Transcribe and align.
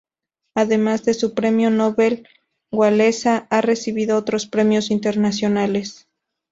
Además 0.55 1.05
de 1.05 1.13
su 1.13 1.35
Premio 1.35 1.69
Nobel, 1.69 2.27
Wałęsa 2.73 3.45
ha 3.51 3.61
recibido 3.61 4.17
otros 4.17 4.47
premios 4.47 4.89
internacionales. 4.89 6.07